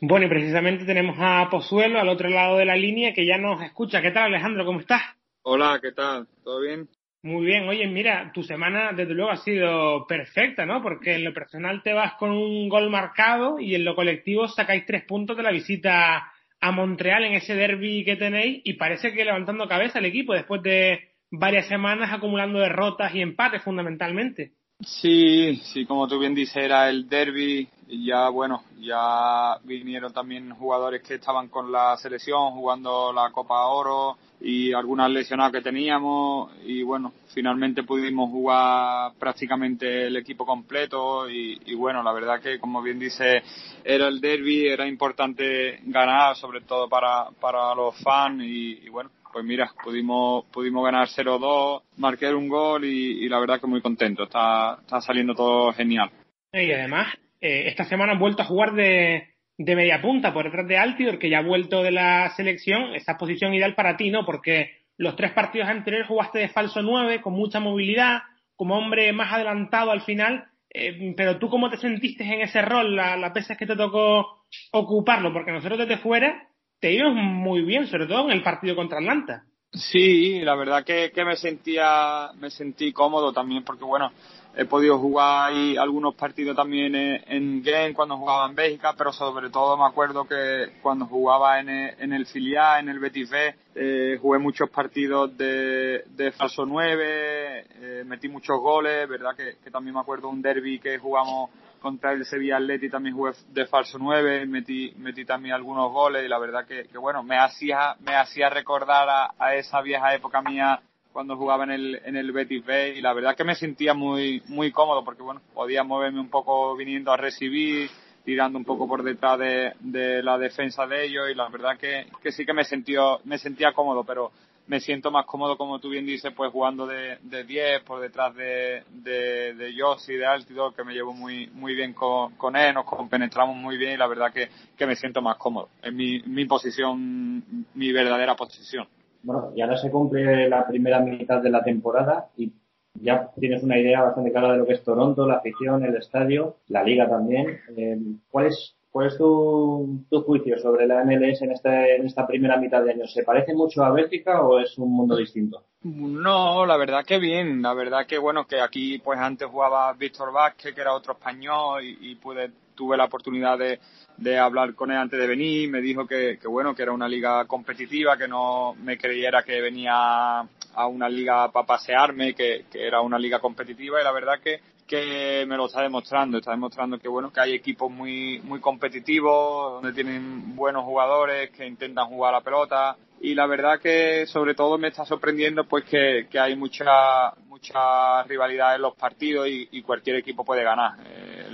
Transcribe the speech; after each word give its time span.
Bueno, 0.00 0.26
y 0.26 0.28
precisamente 0.28 0.84
tenemos 0.84 1.16
a 1.18 1.48
Pozuelo 1.50 1.98
al 1.98 2.10
otro 2.10 2.28
lado 2.28 2.58
de 2.58 2.66
la 2.66 2.76
línea 2.76 3.14
que 3.14 3.24
ya 3.24 3.38
nos 3.38 3.62
escucha. 3.62 4.02
¿Qué 4.02 4.10
tal, 4.10 4.24
Alejandro? 4.24 4.66
¿Cómo 4.66 4.80
estás? 4.80 5.00
Hola, 5.42 5.78
¿qué 5.80 5.92
tal? 5.92 6.28
¿Todo 6.44 6.60
bien? 6.60 6.88
Muy 7.22 7.46
bien. 7.46 7.66
Oye, 7.66 7.86
mira, 7.86 8.30
tu 8.34 8.42
semana 8.42 8.92
desde 8.92 9.14
luego 9.14 9.30
ha 9.30 9.38
sido 9.38 10.06
perfecta, 10.06 10.66
¿no? 10.66 10.82
Porque 10.82 11.14
en 11.14 11.24
lo 11.24 11.32
personal 11.32 11.82
te 11.82 11.94
vas 11.94 12.12
con 12.18 12.30
un 12.30 12.68
gol 12.68 12.90
marcado 12.90 13.58
y 13.58 13.74
en 13.74 13.86
lo 13.86 13.94
colectivo 13.94 14.46
sacáis 14.48 14.84
tres 14.84 15.04
puntos 15.04 15.34
de 15.34 15.42
la 15.42 15.50
visita 15.50 16.30
a 16.60 16.70
Montreal 16.72 17.24
en 17.24 17.32
ese 17.32 17.54
derby 17.54 18.04
que 18.04 18.16
tenéis 18.16 18.60
y 18.64 18.74
parece 18.74 19.14
que 19.14 19.24
levantando 19.24 19.66
cabeza 19.66 19.98
el 19.98 20.04
equipo 20.04 20.34
después 20.34 20.62
de 20.62 21.08
varias 21.30 21.68
semanas 21.68 22.12
acumulando 22.12 22.58
derrotas 22.58 23.14
y 23.14 23.22
empates 23.22 23.62
fundamentalmente. 23.62 24.52
Sí, 24.80 25.56
sí, 25.72 25.86
como 25.86 26.06
tú 26.06 26.18
bien 26.18 26.34
dices, 26.34 26.56
era 26.56 26.90
el 26.90 27.08
derby 27.08 27.66
y 27.88 28.06
ya, 28.06 28.28
bueno, 28.28 28.62
ya 28.78 29.58
vinieron 29.64 30.12
también 30.12 30.50
jugadores 30.50 31.02
que 31.02 31.14
estaban 31.14 31.48
con 31.48 31.72
la 31.72 31.96
selección 31.96 32.52
jugando 32.52 33.10
la 33.10 33.30
Copa 33.30 33.66
Oro 33.68 34.18
y 34.38 34.74
algunas 34.74 35.10
lesionadas 35.10 35.52
que 35.52 35.62
teníamos 35.62 36.52
y 36.62 36.82
bueno, 36.82 37.14
finalmente 37.32 37.84
pudimos 37.84 38.30
jugar 38.30 39.14
prácticamente 39.18 40.08
el 40.08 40.16
equipo 40.16 40.44
completo 40.44 41.28
y, 41.30 41.74
bueno, 41.74 42.02
la 42.02 42.12
verdad 42.12 42.40
que 42.42 42.60
como 42.60 42.82
bien 42.82 42.98
dice, 42.98 43.42
era 43.82 44.08
el 44.08 44.20
derby, 44.20 44.66
era 44.68 44.86
importante 44.86 45.80
ganar, 45.84 46.36
sobre 46.36 46.60
todo 46.60 46.86
para, 46.86 47.30
para 47.40 47.74
los 47.74 47.96
fans 48.02 48.42
y 48.44 48.90
bueno, 48.90 49.10
pues 49.36 49.44
mira, 49.44 49.70
pudimos, 49.84 50.46
pudimos 50.46 50.82
ganar 50.82 51.08
0-2, 51.08 51.82
marcar 51.98 52.34
un 52.34 52.48
gol 52.48 52.86
y, 52.86 53.28
la 53.28 53.38
verdad 53.38 53.60
que 53.60 53.66
muy 53.66 53.82
contento. 53.82 54.22
Está, 54.22 54.78
está 54.80 55.02
saliendo 55.02 55.34
todo 55.34 55.74
genial. 55.74 56.10
Y 56.54 56.72
además, 56.72 57.08
eh, 57.42 57.64
esta 57.66 57.84
semana 57.84 58.12
han 58.12 58.18
vuelto 58.18 58.40
a 58.40 58.46
jugar 58.46 58.72
de, 58.72 59.34
de 59.58 59.76
media 59.76 60.00
punta 60.00 60.32
por 60.32 60.46
detrás 60.46 60.66
de 60.66 60.78
Altidor, 60.78 61.18
que 61.18 61.28
ya 61.28 61.40
ha 61.40 61.42
vuelto 61.42 61.82
de 61.82 61.90
la 61.90 62.30
selección. 62.34 62.94
Esa 62.94 63.18
posición 63.18 63.52
ideal 63.52 63.74
para 63.74 63.98
ti, 63.98 64.08
¿no? 64.08 64.24
Porque 64.24 64.70
los 64.96 65.16
tres 65.16 65.32
partidos 65.32 65.68
anteriores 65.68 66.08
jugaste 66.08 66.38
de 66.38 66.48
falso 66.48 66.80
9, 66.80 67.20
con 67.20 67.34
mucha 67.34 67.60
movilidad, 67.60 68.22
como 68.54 68.78
hombre 68.78 69.12
más 69.12 69.34
adelantado 69.34 69.90
al 69.90 70.00
final. 70.00 70.46
Eh, 70.70 71.12
pero 71.14 71.38
tú, 71.38 71.50
¿cómo 71.50 71.68
te 71.68 71.76
sentiste 71.76 72.24
en 72.24 72.40
ese 72.40 72.62
rol 72.62 72.96
las 72.96 73.18
la 73.18 73.28
veces 73.28 73.58
que 73.58 73.66
te 73.66 73.76
tocó 73.76 74.46
ocuparlo? 74.72 75.30
Porque 75.30 75.52
nosotros 75.52 75.80
desde 75.80 75.98
fuera 75.98 76.48
te 76.80 76.92
ibas 76.92 77.14
muy 77.14 77.62
bien, 77.62 77.86
sobre 77.86 78.06
todo 78.06 78.24
en 78.26 78.32
el 78.32 78.42
partido 78.42 78.76
contra 78.76 78.98
Atlanta. 78.98 79.44
Sí, 79.72 80.40
la 80.40 80.54
verdad 80.54 80.84
que, 80.84 81.10
que 81.12 81.24
me 81.24 81.36
sentía, 81.36 82.30
me 82.38 82.50
sentí 82.50 82.92
cómodo 82.92 83.32
también 83.32 83.62
porque 83.64 83.84
bueno, 83.84 84.10
he 84.56 84.64
podido 84.64 84.98
jugar 84.98 85.52
ahí 85.52 85.76
algunos 85.76 86.14
partidos 86.14 86.56
también 86.56 86.94
en, 86.94 87.62
Game 87.62 87.92
cuando 87.92 88.16
jugaba 88.16 88.46
en 88.46 88.54
Bélgica, 88.54 88.94
pero 88.96 89.12
sobre 89.12 89.50
todo 89.50 89.76
me 89.76 89.84
acuerdo 89.84 90.24
que 90.24 90.78
cuando 90.80 91.04
jugaba 91.06 91.60
en 91.60 91.68
el, 91.68 91.94
en 91.98 92.12
el 92.14 92.26
filial, 92.26 92.80
en 92.80 92.88
el 92.88 92.98
Betis 92.98 93.28
B, 93.28 93.54
eh, 93.74 94.18
jugué 94.20 94.38
muchos 94.38 94.70
partidos 94.70 95.36
de, 95.36 96.04
de 96.06 96.32
falso 96.32 96.64
9, 96.64 97.04
eh, 97.04 98.04
metí 98.06 98.28
muchos 98.28 98.58
goles, 98.58 99.06
verdad 99.08 99.36
que, 99.36 99.56
que 99.62 99.70
también 99.70 99.94
me 99.94 100.00
acuerdo 100.00 100.30
un 100.30 100.40
derby 100.40 100.78
que 100.78 100.96
jugamos 100.98 101.50
contra 101.86 102.10
el 102.10 102.24
Sevilla 102.24 102.56
Atleti 102.56 102.90
también 102.90 103.14
jugué 103.14 103.30
de 103.52 103.64
falso 103.66 103.96
9, 103.96 104.44
metí, 104.46 104.92
metí 104.96 105.24
también 105.24 105.54
algunos 105.54 105.92
goles 105.92 106.24
y 106.24 106.28
la 106.28 106.36
verdad 106.40 106.66
que, 106.66 106.88
bueno, 106.98 107.22
me 107.22 107.38
hacía, 107.38 107.94
me 108.00 108.16
hacía 108.16 108.50
recordar 108.50 109.32
a, 109.38 109.54
esa 109.54 109.80
vieja 109.82 110.12
época 110.12 110.42
mía 110.42 110.80
cuando 111.12 111.36
jugaba 111.36 111.62
en 111.62 111.70
el, 111.70 112.00
en 112.04 112.16
el 112.16 112.32
Betis 112.32 112.66
B 112.66 112.94
y 112.96 113.00
la 113.00 113.12
verdad 113.12 113.36
que 113.36 113.44
me 113.44 113.54
sentía 113.54 113.94
muy, 113.94 114.42
muy 114.48 114.72
cómodo 114.72 115.04
porque 115.04 115.22
bueno, 115.22 115.40
podía 115.54 115.84
moverme 115.84 116.18
un 116.18 116.28
poco 116.28 116.74
viniendo 116.74 117.12
a 117.12 117.16
recibir, 117.16 117.88
tirando 118.24 118.58
un 118.58 118.64
poco 118.64 118.88
por 118.88 119.04
detrás 119.04 119.38
de, 119.38 120.22
la 120.24 120.38
defensa 120.38 120.88
de 120.88 121.04
ellos 121.04 121.30
y 121.30 121.36
la 121.36 121.48
verdad 121.48 121.78
que, 121.78 122.08
sí 122.32 122.44
que 122.44 122.52
me 122.52 122.64
sentió, 122.64 123.20
me 123.22 123.38
sentía 123.38 123.72
cómodo, 123.72 124.02
pero 124.02 124.32
me 124.66 124.80
siento 124.80 125.10
más 125.10 125.26
cómodo, 125.26 125.56
como 125.56 125.78
tú 125.78 125.88
bien 125.88 126.06
dices, 126.06 126.32
pues 126.36 126.50
jugando 126.50 126.86
de, 126.86 127.18
de 127.22 127.44
10 127.44 127.82
por 127.82 128.00
detrás 128.00 128.34
de, 128.34 128.82
de, 128.90 129.54
de 129.54 129.74
Yossi, 129.74 130.14
de 130.14 130.26
Altidor, 130.26 130.74
que 130.74 130.84
me 130.84 130.92
llevo 130.92 131.12
muy, 131.12 131.48
muy 131.54 131.74
bien 131.74 131.92
con, 131.92 132.34
con 132.34 132.56
él, 132.56 132.74
nos 132.74 132.84
compenetramos 132.84 133.56
muy 133.56 133.76
bien 133.76 133.92
y 133.92 133.96
la 133.96 134.06
verdad 134.06 134.32
que, 134.32 134.48
que 134.76 134.86
me 134.86 134.96
siento 134.96 135.22
más 135.22 135.36
cómodo. 135.36 135.68
Es 135.82 135.92
mi, 135.92 136.20
mi 136.22 136.46
posición, 136.46 137.66
mi 137.74 137.92
verdadera 137.92 138.34
posición. 138.34 138.86
Bueno, 139.22 139.52
y 139.54 139.60
ahora 139.60 139.76
se 139.76 139.90
cumple 139.90 140.48
la 140.48 140.66
primera 140.66 141.00
mitad 141.00 141.40
de 141.40 141.50
la 141.50 141.62
temporada 141.62 142.28
y 142.36 142.52
ya 142.94 143.30
tienes 143.38 143.62
una 143.62 143.78
idea 143.78 144.02
bastante 144.02 144.32
clara 144.32 144.52
de 144.52 144.58
lo 144.58 144.66
que 144.66 144.74
es 144.74 144.82
Toronto, 144.82 145.26
la 145.26 145.36
afición, 145.36 145.84
el 145.84 145.96
estadio, 145.96 146.56
la 146.68 146.82
liga 146.82 147.08
también. 147.08 147.60
Eh, 147.76 147.98
¿Cuál 148.30 148.46
es 148.46 148.76
¿Cuál 148.96 149.08
es 149.08 149.18
tu, 149.18 150.22
juicio 150.24 150.58
sobre 150.58 150.86
la 150.86 151.04
MLS 151.04 151.42
en, 151.42 151.52
este, 151.52 151.96
en 151.96 152.06
esta 152.06 152.26
primera 152.26 152.56
mitad 152.56 152.82
de 152.82 152.92
año? 152.92 153.06
¿Se 153.06 153.24
parece 153.24 153.52
mucho 153.52 153.84
a 153.84 153.90
Bélgica 153.90 154.40
o 154.40 154.58
es 154.58 154.78
un 154.78 154.90
mundo 154.90 155.14
distinto? 155.14 155.64
No, 155.82 156.64
la 156.64 156.78
verdad 156.78 157.04
que 157.04 157.18
bien. 157.18 157.60
La 157.60 157.74
verdad 157.74 158.06
que 158.06 158.16
bueno, 158.16 158.46
que 158.46 158.58
aquí 158.58 158.96
pues 158.96 159.18
antes 159.18 159.48
jugaba 159.48 159.92
Víctor 159.92 160.32
Vázquez, 160.32 160.74
que 160.74 160.80
era 160.80 160.94
otro 160.94 161.12
español, 161.12 161.82
y, 161.84 162.14
pude 162.14 162.50
tuve 162.74 162.96
la 162.96 163.04
oportunidad 163.04 163.58
de, 163.58 163.80
de, 164.16 164.38
hablar 164.38 164.74
con 164.74 164.90
él 164.90 164.96
antes 164.96 165.20
de 165.20 165.26
venir. 165.26 165.68
Me 165.68 165.82
dijo 165.82 166.06
que, 166.06 166.38
que, 166.40 166.48
bueno, 166.48 166.74
que 166.74 166.82
era 166.82 166.92
una 166.92 167.06
liga 167.06 167.44
competitiva, 167.44 168.16
que 168.16 168.28
no 168.28 168.76
me 168.82 168.96
creyera 168.96 169.42
que 169.42 169.60
venía 169.60 170.42
a 170.76 170.86
una 170.86 171.08
liga 171.08 171.50
para 171.50 171.66
pasearme, 171.66 172.34
que, 172.34 172.66
que 172.70 172.86
era 172.86 173.00
una 173.00 173.18
liga 173.18 173.40
competitiva 173.40 174.00
y 174.00 174.04
la 174.04 174.12
verdad 174.12 174.40
que 174.42 174.60
que 174.86 175.44
me 175.46 175.56
lo 175.56 175.66
está 175.66 175.82
demostrando, 175.82 176.38
está 176.38 176.52
demostrando 176.52 176.98
que 176.98 177.08
bueno, 177.08 177.32
que 177.32 177.40
hay 177.40 177.54
equipos 177.54 177.90
muy, 177.90 178.40
muy 178.44 178.60
competitivos, 178.60 179.82
donde 179.82 179.92
tienen 179.92 180.54
buenos 180.54 180.84
jugadores 180.84 181.50
que 181.50 181.66
intentan 181.66 182.06
jugar 182.06 182.34
a 182.34 182.38
la 182.38 182.44
pelota 182.44 182.96
y 183.20 183.34
la 183.34 183.46
verdad 183.46 183.80
que 183.80 184.26
sobre 184.26 184.54
todo 184.54 184.78
me 184.78 184.88
está 184.88 185.04
sorprendiendo 185.04 185.64
pues 185.64 185.84
que, 185.84 186.28
que 186.30 186.38
hay 186.38 186.54
mucha 186.54 187.34
mucha 187.48 188.22
rivalidad 188.24 188.76
en 188.76 188.82
los 188.82 188.94
partidos 188.94 189.48
y, 189.48 189.82
cualquier 189.82 190.16
equipo 190.16 190.44
puede 190.44 190.62
ganar. 190.62 190.92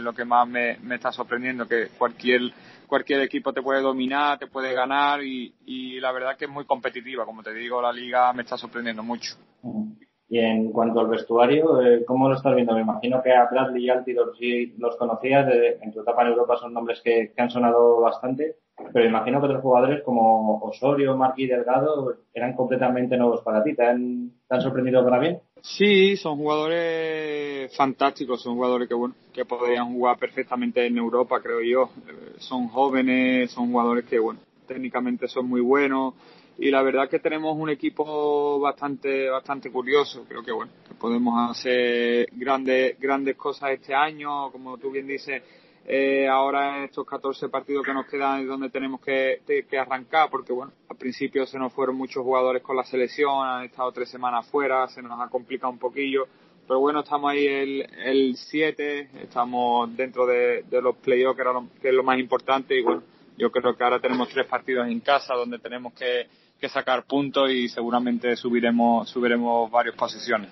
Lo 0.03 0.15
que 0.15 0.25
más 0.25 0.47
me, 0.49 0.79
me 0.79 0.97
está 0.97 1.13
sorprendiendo, 1.13 1.67
que 1.67 1.89
cualquier 1.99 2.53
cualquier 2.87 3.23
equipo 3.23 3.55
te 3.55 3.63
puede 3.63 3.81
dominar, 3.81 4.39
te 4.39 4.49
puede 4.49 4.75
ganar 4.75 5.25
y, 5.25 5.55
y 5.65 5.99
la 5.99 6.13
verdad 6.13 6.37
que 6.37 6.45
es 6.45 6.51
muy 6.51 6.67
competitiva, 6.67 7.25
como 7.25 7.43
te 7.43 7.55
digo, 7.55 7.81
la 7.81 7.91
liga 7.91 8.31
me 8.35 8.43
está 8.43 8.59
sorprendiendo 8.59 9.03
mucho. 9.03 9.35
Y 10.33 10.39
en 10.39 10.73
cuanto 10.73 10.99
al 10.99 11.09
vestuario, 11.09 11.83
eh, 11.83 12.07
¿cómo 12.07 12.27
lo 12.27 12.37
estás 12.37 12.55
viendo? 12.55 12.73
Me 12.75 12.81
imagino 12.81 13.23
que 13.23 13.35
a 13.35 13.51
Bradley 13.51 13.85
y 13.85 13.91
Altidor 13.91 14.35
sí 14.39 14.73
los 14.79 14.97
conocías, 14.97 15.47
en 15.83 15.93
tu 15.93 16.01
etapa 16.01 16.23
en 16.23 16.29
Europa 16.29 16.57
son 16.57 16.73
nombres 16.73 17.03
que, 17.05 17.35
han 17.37 17.51
sonado 17.51 18.01
bastante, 18.01 18.57
pero 18.95 19.05
imagino 19.05 19.41
que 19.41 19.49
otros 19.49 19.61
jugadores 19.61 20.03
como 20.03 20.59
Osorio, 20.61 21.19
Marquí 21.19 21.47
Delgado 21.47 22.15
eran 22.33 22.57
completamente 22.57 23.15
nuevos 23.19 23.43
para 23.43 23.63
ti. 23.63 23.75
¿Te 23.75 23.85
han, 23.85 24.33
sorprendido 24.59 25.05
para 25.05 25.19
bien? 25.19 25.39
Sí, 25.61 26.17
son 26.17 26.39
jugadores 26.39 27.77
fantásticos, 27.77 28.43
son 28.43 28.55
jugadores 28.55 28.89
que 28.89 28.95
bueno, 28.95 29.15
que 29.35 29.45
podrían 29.45 29.93
jugar 29.93 30.17
perfectamente 30.17 30.87
en 30.87 30.97
Europa, 30.97 31.43
creo 31.43 31.61
yo. 31.61 31.91
Eh, 32.09 32.37
son 32.39 32.69
jóvenes, 32.69 33.51
son 33.51 33.71
jugadores 33.71 34.07
que 34.07 34.19
bueno, 34.19 34.41
técnicamente 34.67 35.29
son 35.29 35.47
muy 35.47 35.61
buenos 35.61 36.15
y 36.59 36.71
la 36.71 36.83
verdad 36.83 37.09
que 37.09 37.19
tenemos 37.19 37.57
un 37.57 37.71
equipo 37.71 38.61
bastante 38.61 39.29
bastante 39.31 39.71
curioso. 39.71 40.25
Creo 40.29 40.43
que 40.43 40.53
bueno 40.53 40.73
que 40.87 40.95
podemos 40.95 41.51
hacer 41.51 42.29
grandes 42.33 42.99
grandes 42.99 43.37
cosas 43.37 43.71
este 43.71 43.95
año. 43.95 44.51
Como 44.53 44.79
tú 44.79 44.91
bien 44.91 45.07
dices 45.07 45.43
eh, 45.87 46.29
ahora 46.29 46.85
estos 46.85 47.07
14 47.07 47.49
partidos 47.49 47.85
que 47.85 47.95
nos 47.95 48.07
quedan 48.07 48.41
es 48.41 48.47
donde 48.47 48.71
tenemos 48.71 49.01
que, 49.01 49.41
que, 49.69 49.79
arrancar 49.79 50.31
porque 50.31 50.53
bueno 50.53 50.73
al 50.89 50.97
principio 50.97 51.45
se 51.45 51.59
nos 51.59 51.73
fueron 51.73 51.97
muchos 51.97 52.23
jugadores 52.23 52.63
con 52.63 52.77
la 52.77 52.85
selección 52.85 53.45
han 53.45 53.65
estado 53.65 53.91
tres 53.91 54.09
semanas 54.09 54.49
fuera 54.49 54.87
se 54.87 55.03
nos 55.03 55.21
ha 55.21 55.29
complicado 55.29 55.73
un 55.73 55.79
poquillo. 55.79 56.27
Pero 56.69 56.79
bueno 56.79 57.01
estamos 57.01 57.31
ahí 57.33 57.47
el, 57.47 57.89
el 58.05 58.37
7 58.37 59.09
estamos 59.23 59.97
dentro 59.97 60.27
de, 60.27 60.63
de 60.63 60.83
los 60.83 60.97
playoffs 60.97 61.37
que, 61.37 61.43
era 61.43 61.53
que 61.81 61.89
es 61.89 61.95
lo 61.95 62.05
más 62.05 62.19
importante 62.19 62.79
y 62.79 62.83
bueno 62.83 63.03
yo 63.37 63.51
creo 63.51 63.75
que 63.75 63.83
ahora 63.83 63.99
tenemos 63.99 64.29
tres 64.29 64.47
partidos 64.47 64.87
en 64.87 65.01
casa 65.01 65.35
donde 65.35 65.59
tenemos 65.59 65.95
que 65.95 66.29
que 66.63 66.69
sacar 66.69 67.03
puntos 67.07 67.51
y 67.51 67.69
seguramente 67.69 68.37
subiremos, 68.37 69.11
subiremos 69.11 69.69
varias 69.69 69.97
posiciones. 69.97 70.49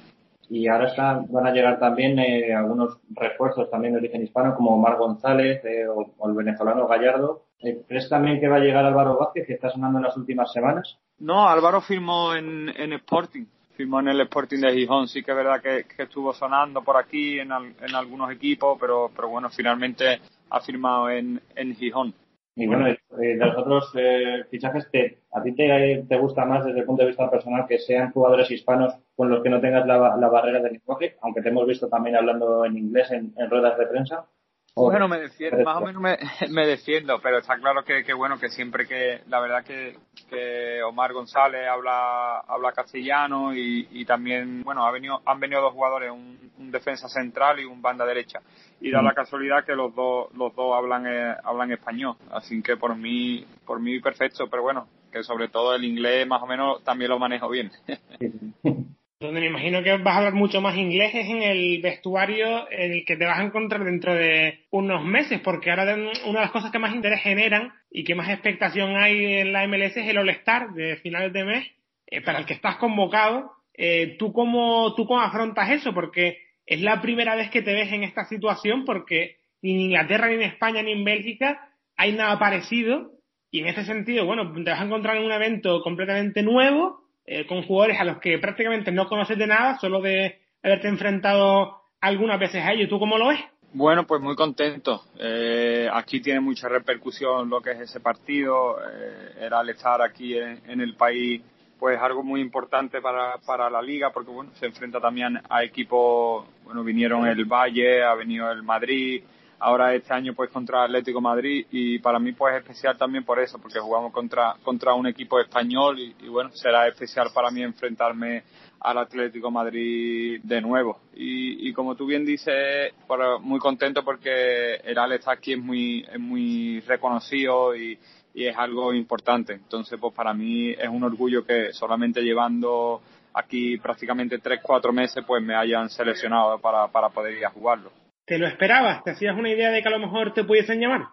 Y 0.48 0.66
ahora 0.66 0.88
están, 0.88 1.30
van 1.30 1.46
a 1.46 1.52
llegar 1.52 1.78
también 1.78 2.18
eh, 2.18 2.52
algunos 2.52 2.98
refuerzos 3.10 3.70
también 3.70 3.94
de 3.94 4.00
origen 4.00 4.24
hispano, 4.24 4.56
como 4.56 4.74
Omar 4.74 4.96
González 4.96 5.64
eh, 5.64 5.86
o, 5.86 6.28
el 6.28 6.34
venezolano 6.34 6.88
Gallardo. 6.88 7.44
Eh, 7.60 7.84
¿Crees 7.86 8.08
también 8.08 8.40
que 8.40 8.48
va 8.48 8.56
a 8.56 8.58
llegar 8.58 8.84
Álvaro 8.84 9.16
Vázquez, 9.16 9.46
que 9.46 9.52
está 9.52 9.70
sonando 9.70 10.00
en 10.00 10.04
las 10.06 10.16
últimas 10.16 10.52
semanas? 10.52 10.98
No, 11.20 11.48
Álvaro 11.48 11.80
firmó 11.80 12.34
en, 12.34 12.68
en 12.70 12.92
Sporting. 12.94 13.44
Firmó 13.76 14.00
en 14.00 14.08
el 14.08 14.20
Sporting 14.22 14.58
de 14.58 14.72
Gijón. 14.72 15.06
Sí 15.06 15.22
que 15.22 15.30
es 15.30 15.36
verdad 15.36 15.62
que, 15.62 15.86
estuvo 16.02 16.32
sonando 16.32 16.82
por 16.82 16.96
aquí 16.96 17.38
en, 17.38 17.52
en 17.52 17.94
algunos 17.94 18.32
equipos, 18.32 18.76
pero, 18.80 19.12
pero 19.14 19.28
bueno, 19.28 19.48
finalmente 19.48 20.20
ha 20.50 20.60
firmado 20.60 21.08
en, 21.08 21.40
en 21.54 21.76
Gijón. 21.76 22.12
Y 22.56 22.66
bueno, 22.66 22.88
eh, 22.88 22.98
de 23.18 23.36
los 23.36 23.56
otros 23.56 23.92
eh, 23.96 24.44
fichajes, 24.50 24.86
que 24.88 25.22
¿a 25.32 25.42
ti 25.42 25.52
te, 25.52 26.04
te, 26.08 26.18
gusta 26.18 26.44
más 26.44 26.64
desde 26.64 26.80
el 26.80 26.84
punto 26.84 27.02
de 27.02 27.08
vista 27.08 27.30
personal 27.30 27.66
que 27.66 27.78
sean 27.78 28.12
jugadores 28.12 28.50
hispanos 28.50 28.94
con 29.14 29.30
los 29.30 29.42
que 29.42 29.50
no 29.50 29.60
tengas 29.60 29.86
la, 29.86 29.98
barrera 29.98 30.60
del 30.60 30.72
lenguaje? 30.72 31.16
Aunque 31.22 31.42
te 31.42 31.48
hemos 31.48 31.66
visto 31.66 31.88
también 31.88 32.16
hablando 32.16 32.64
en 32.64 32.76
inglés 32.76 33.10
en, 33.12 33.32
ruedas 33.48 33.78
de 33.78 33.86
prensa. 33.86 34.26
Bueno, 34.74 35.08
me 35.08 35.18
defiendo, 35.18 35.64
más 35.64 35.76
o 35.76 35.80
menos 35.84 36.00
me, 36.00 36.16
me, 36.48 36.66
defiendo, 36.66 37.20
pero 37.20 37.38
está 37.38 37.58
claro 37.58 37.84
que, 37.84 38.04
que, 38.04 38.14
bueno, 38.14 38.38
que 38.38 38.48
siempre 38.48 38.86
que, 38.86 39.20
la 39.28 39.40
verdad 39.40 39.64
que, 39.64 39.98
que 40.28 40.82
Omar 40.82 41.12
González 41.12 41.68
habla, 41.68 42.40
habla 42.40 42.72
castellano 42.72 43.54
y, 43.54 43.88
y 43.90 44.04
también, 44.04 44.62
bueno, 44.62 44.86
ha 44.86 44.90
venido, 44.90 45.20
han 45.26 45.40
venido 45.40 45.60
dos 45.60 45.74
jugadores, 45.74 46.10
un, 46.10 46.52
un 46.58 46.70
defensa 46.70 47.08
central 47.08 47.60
y 47.60 47.64
un 47.64 47.82
banda 47.82 48.06
derecha. 48.06 48.40
Y 48.80 48.90
da 48.90 49.02
la 49.02 49.12
casualidad 49.12 49.64
que 49.64 49.74
los 49.74 49.94
dos, 49.94 50.32
los 50.34 50.54
dos 50.54 50.74
hablan, 50.74 51.06
eh, 51.06 51.34
hablan 51.44 51.72
español, 51.72 52.16
así 52.30 52.62
que 52.62 52.76
por 52.76 52.96
mí, 52.96 53.44
por 53.66 53.80
mí 53.80 54.00
perfecto, 54.00 54.48
pero 54.48 54.62
bueno, 54.62 54.86
que 55.12 55.22
sobre 55.22 55.48
todo 55.48 55.74
el 55.74 55.84
inglés 55.84 56.26
más 56.26 56.42
o 56.42 56.46
menos 56.46 56.82
también 56.84 57.10
lo 57.10 57.18
manejo 57.18 57.48
bien. 57.48 57.70
Donde 59.20 59.42
me 59.42 59.48
imagino 59.48 59.82
que 59.82 59.98
vas 59.98 60.14
a 60.14 60.16
hablar 60.16 60.32
mucho 60.32 60.62
más 60.62 60.78
inglés 60.78 61.14
es 61.14 61.28
en 61.28 61.42
el 61.42 61.82
vestuario 61.82 62.66
en 62.70 62.92
el 62.92 63.04
que 63.04 63.18
te 63.18 63.26
vas 63.26 63.38
a 63.38 63.44
encontrar 63.44 63.84
dentro 63.84 64.14
de 64.14 64.64
unos 64.70 65.04
meses, 65.04 65.42
porque 65.44 65.68
ahora 65.68 65.94
una 65.94 66.40
de 66.40 66.46
las 66.46 66.50
cosas 66.50 66.70
que 66.70 66.78
más 66.78 66.94
interés 66.94 67.20
generan 67.20 67.70
y 67.90 68.02
que 68.04 68.14
más 68.14 68.30
expectación 68.30 68.96
hay 68.96 69.40
en 69.40 69.52
la 69.52 69.66
MLS 69.68 69.94
es 69.98 70.08
el 70.08 70.16
All-Star 70.16 70.70
de 70.72 70.96
finales 70.96 71.34
de 71.34 71.44
mes, 71.44 71.66
eh, 72.06 72.22
para 72.22 72.38
el 72.38 72.46
que 72.46 72.54
estás 72.54 72.76
convocado. 72.76 73.52
Eh, 73.74 74.16
¿tú, 74.18 74.32
cómo, 74.32 74.94
¿Tú 74.94 75.04
cómo 75.04 75.20
afrontas 75.20 75.68
eso? 75.70 75.92
Porque 75.92 76.38
es 76.64 76.80
la 76.80 77.02
primera 77.02 77.34
vez 77.34 77.50
que 77.50 77.60
te 77.60 77.74
ves 77.74 77.92
en 77.92 78.04
esta 78.04 78.24
situación, 78.24 78.86
porque 78.86 79.36
ni 79.60 79.74
en 79.74 79.80
Inglaterra, 79.80 80.28
ni 80.28 80.36
en 80.36 80.42
España, 80.44 80.82
ni 80.82 80.92
en 80.92 81.04
Bélgica 81.04 81.68
hay 81.94 82.12
nada 82.12 82.38
parecido. 82.38 83.10
Y 83.50 83.60
en 83.60 83.66
ese 83.66 83.84
sentido, 83.84 84.24
bueno, 84.24 84.50
te 84.50 84.70
vas 84.70 84.80
a 84.80 84.84
encontrar 84.84 85.18
en 85.18 85.24
un 85.24 85.32
evento 85.32 85.82
completamente 85.82 86.42
nuevo 86.42 86.99
eh, 87.32 87.46
con 87.46 87.62
jugadores 87.62 88.00
a 88.00 88.04
los 88.04 88.18
que 88.18 88.38
prácticamente 88.38 88.90
no 88.90 89.08
conoces 89.08 89.38
de 89.38 89.46
nada, 89.46 89.78
solo 89.78 90.00
de 90.00 90.40
haberte 90.64 90.88
enfrentado 90.88 91.80
algunas 92.00 92.40
veces 92.40 92.64
a 92.64 92.72
ellos. 92.72 92.88
¿Tú 92.88 92.98
cómo 92.98 93.18
lo 93.18 93.28
ves? 93.28 93.38
Bueno, 93.72 94.04
pues 94.04 94.20
muy 94.20 94.34
contento. 94.34 95.04
Eh, 95.16 95.88
aquí 95.92 96.20
tiene 96.20 96.40
mucha 96.40 96.68
repercusión 96.68 97.48
lo 97.48 97.60
que 97.60 97.70
es 97.70 97.82
ese 97.82 98.00
partido. 98.00 98.78
Eh, 98.80 99.46
era 99.46 99.60
al 99.60 99.68
estar 99.68 100.02
aquí 100.02 100.36
en, 100.36 100.80
el 100.80 100.96
país, 100.96 101.40
pues 101.78 102.00
algo 102.00 102.24
muy 102.24 102.40
importante 102.40 103.00
para, 103.00 103.38
para 103.46 103.70
la 103.70 103.80
liga, 103.80 104.10
porque 104.10 104.32
bueno, 104.32 104.50
se 104.54 104.66
enfrenta 104.66 104.98
también 104.98 105.38
a 105.48 105.62
equipos, 105.62 106.48
bueno, 106.64 106.82
vinieron 106.82 107.28
el 107.28 107.44
Valle, 107.44 108.02
ha 108.02 108.16
venido 108.16 108.50
el 108.50 108.64
Madrid, 108.64 109.22
ahora 109.60 109.94
este 109.94 110.12
año 110.12 110.34
pues 110.34 110.50
contra 110.50 110.84
Atlético 110.84 111.20
Madrid 111.20 111.66
y 111.70 111.98
para 111.98 112.18
mí 112.18 112.32
pues 112.32 112.56
especial 112.56 112.96
también 112.96 113.24
por 113.24 113.38
eso, 113.38 113.58
porque 113.58 113.78
jugamos 113.78 114.12
contra, 114.12 114.56
contra 114.64 114.94
un 114.94 115.06
equipo 115.06 115.38
español 115.38 115.98
y, 115.98 116.28
bueno, 116.28 116.50
será 116.52 116.88
especial 116.88 117.28
para 117.32 117.50
mí 117.50 117.62
enfrentarme 117.62 118.42
al 118.80 118.98
Atlético 118.98 119.50
Madrid 119.50 120.40
de 120.42 120.60
nuevo. 120.62 121.00
Y, 121.14 121.72
como 121.74 121.94
tú 121.94 122.06
bien 122.06 122.24
dices, 122.24 122.94
muy 123.42 123.58
contento 123.58 124.02
porque 124.02 124.76
el 124.76 124.98
Alex 124.98 125.28
aquí 125.28 125.52
es 125.52 125.58
muy, 125.58 126.06
es 126.10 126.18
muy 126.18 126.80
reconocido 126.80 127.76
y, 127.76 127.98
y 128.34 128.46
es 128.46 128.56
algo 128.56 128.94
importante. 128.94 129.52
Entonces, 129.52 129.98
pues 130.00 130.14
para 130.14 130.32
mí 130.32 130.70
es 130.70 130.88
un 130.88 131.04
orgullo 131.04 131.44
que 131.44 131.72
solamente 131.72 132.22
llevando 132.22 133.02
aquí 133.34 133.76
prácticamente 133.76 134.38
tres, 134.38 134.60
cuatro 134.62 134.92
meses, 134.92 135.22
pues 135.26 135.42
me 135.42 135.54
hayan 135.54 135.90
seleccionado 135.90 136.58
para, 136.58 136.88
para 136.88 137.10
poder 137.10 137.36
ir 137.36 137.44
a 137.44 137.50
jugarlo. 137.50 137.92
¿Te 138.24 138.38
lo 138.38 138.46
esperabas? 138.46 139.02
¿Te 139.02 139.10
hacías 139.10 139.36
una 139.36 139.50
idea 139.50 139.70
de 139.70 139.82
que 139.82 139.88
a 139.88 139.92
lo 139.92 139.98
mejor 139.98 140.32
te 140.32 140.44
pudiesen 140.44 140.80
llamar? 140.80 141.08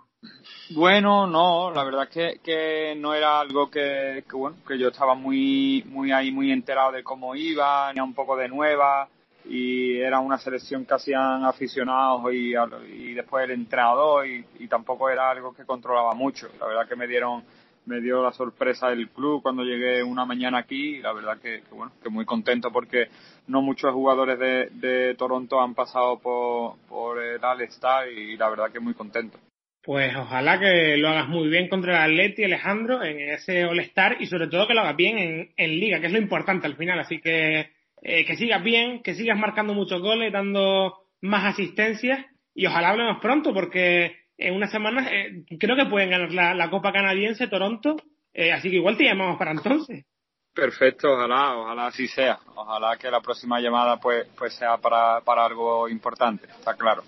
Bueno, 0.71 1.27
no, 1.27 1.71
la 1.71 1.83
verdad 1.83 2.09
que, 2.09 2.39
que 2.43 2.95
no 2.97 3.13
era 3.13 3.39
algo 3.39 3.69
que, 3.69 4.23
que, 4.29 4.35
bueno, 4.35 4.57
que 4.67 4.77
yo 4.77 4.89
estaba 4.89 5.15
muy, 5.15 5.83
muy 5.87 6.11
ahí, 6.11 6.31
muy 6.31 6.51
enterado 6.51 6.91
de 6.91 7.03
cómo 7.03 7.35
iba, 7.35 7.91
ni 7.93 8.01
un 8.01 8.13
poco 8.13 8.35
de 8.35 8.49
nueva, 8.49 9.07
y 9.45 9.97
era 9.97 10.19
una 10.19 10.37
selección 10.37 10.85
que 10.85 10.95
hacían 10.95 11.45
aficionados 11.45 12.33
y, 12.33 12.53
y 12.89 13.13
después 13.13 13.45
el 13.45 13.51
entrenador, 13.51 14.27
y, 14.27 14.45
y 14.59 14.67
tampoco 14.67 15.09
era 15.09 15.29
algo 15.29 15.53
que 15.53 15.65
controlaba 15.65 16.13
mucho. 16.13 16.49
La 16.59 16.67
verdad 16.67 16.87
que 16.87 16.95
me 16.95 17.07
dieron 17.07 17.43
me 17.87 18.01
dio 18.01 18.21
la 18.21 18.31
sorpresa 18.33 18.89
del 18.89 19.09
club 19.09 19.41
cuando 19.41 19.63
llegué 19.63 20.03
una 20.03 20.25
mañana 20.25 20.59
aquí 20.59 20.99
la 20.99 21.13
verdad 21.13 21.39
que, 21.41 21.61
bueno 21.71 21.93
que 22.03 22.09
muy 22.09 22.25
contento 22.25 22.71
porque 22.71 23.07
no 23.47 23.61
muchos 23.61 23.93
jugadores 23.93 24.37
de, 24.37 24.69
de 24.71 25.15
Toronto 25.15 25.61
han 25.61 25.73
pasado 25.73 26.19
por, 26.19 26.77
por 26.87 27.23
el 27.23 27.43
All-Star 27.43 28.09
y 28.11 28.37
la 28.37 28.49
verdad 28.49 28.71
que 28.71 28.79
muy 28.79 28.93
contento. 28.93 29.39
Pues 29.81 30.13
ojalá 30.17 30.59
que 30.59 30.97
lo 30.97 31.07
hagas 31.07 31.29
muy 31.29 31.47
bien 31.47 31.69
contra 31.69 32.05
el 32.05 32.11
Atleti, 32.11 32.43
Alejandro, 32.43 33.01
en 33.03 33.19
ese 33.29 33.63
All-Star 33.63 34.17
y 34.19 34.25
sobre 34.25 34.47
todo 34.47 34.67
que 34.67 34.73
lo 34.73 34.81
hagas 34.81 34.97
bien 34.97 35.17
en, 35.17 35.49
en 35.55 35.79
Liga, 35.79 36.01
que 36.01 36.07
es 36.07 36.11
lo 36.11 36.19
importante 36.19 36.67
al 36.67 36.75
final. 36.75 36.99
Así 36.99 37.21
que 37.21 37.69
eh, 38.01 38.25
que 38.25 38.35
sigas 38.35 38.61
bien, 38.61 39.01
que 39.01 39.15
sigas 39.15 39.37
marcando 39.37 39.73
muchos 39.73 40.01
goles, 40.01 40.33
dando 40.33 40.93
más 41.21 41.45
asistencias 41.45 42.25
y 42.53 42.65
ojalá 42.65 42.89
hablemos 42.89 43.21
pronto 43.21 43.53
porque 43.53 44.15
en 44.37 44.55
unas 44.55 44.71
semanas 44.71 45.07
eh, 45.11 45.43
creo 45.59 45.75
que 45.75 45.85
pueden 45.85 46.09
ganar 46.09 46.31
la, 46.31 46.53
la 46.53 46.69
Copa 46.69 46.91
Canadiense 46.91 47.47
Toronto, 47.47 47.97
eh, 48.33 48.51
así 48.51 48.69
que 48.69 48.77
igual 48.77 48.97
te 48.97 49.05
llamamos 49.05 49.37
para 49.37 49.51
entonces. 49.51 50.05
Perfecto, 50.53 51.13
ojalá, 51.13 51.55
ojalá 51.55 51.87
así 51.87 52.07
sea. 52.07 52.39
Ojalá 52.55 52.97
que 52.97 53.11
la 53.11 53.21
próxima 53.21 53.59
llamada 53.59 53.97
pues, 53.97 54.27
pues 54.37 54.55
sea 54.55 54.77
para, 54.77 55.21
para 55.21 55.45
algo 55.45 55.87
importante, 55.87 56.47
está 56.47 56.75
claro. 56.75 57.03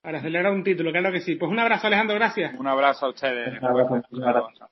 Para 0.00 0.18
acelerar 0.18 0.52
un 0.52 0.64
título, 0.64 0.90
claro 0.92 1.12
que 1.12 1.20
sí. 1.20 1.36
Pues 1.36 1.50
un 1.50 1.58
abrazo, 1.58 1.86
Alejandro, 1.86 2.16
gracias. 2.16 2.54
Un 2.58 2.66
abrazo 2.66 3.06
a 3.06 3.08
ustedes. 3.10 3.60
Un 3.60 4.24
abrazo, 4.24 4.68